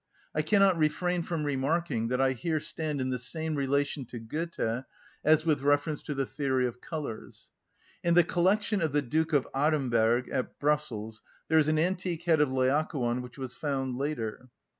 I 0.33 0.41
cannot 0.41 0.79
refrain 0.79 1.21
from 1.21 1.43
remarking 1.43 2.07
that 2.07 2.19
I 2.19 2.31
here 2.31 2.59
stand 2.59 2.99
in 2.99 3.11
the 3.11 3.19
same 3.19 3.53
relation 3.53 4.03
to 4.05 4.17
Goethe 4.17 4.83
as 5.23 5.45
with 5.45 5.61
reference 5.61 6.01
to 6.01 6.15
the 6.15 6.25
theory 6.25 6.65
of 6.65 6.81
colours. 6.81 7.51
In 8.03 8.15
the 8.15 8.23
collection 8.23 8.81
of 8.81 8.93
the 8.93 9.03
Duke 9.03 9.31
of 9.31 9.47
Aremberg 9.53 10.27
at 10.29 10.57
Brussels 10.57 11.21
there 11.49 11.59
is 11.59 11.67
an 11.67 11.77
antique 11.77 12.23
head 12.23 12.41
of 12.41 12.49
Laocoon 12.51 13.21
which 13.21 13.37
was 13.37 13.53
found 13.53 13.95
later. 13.95 14.49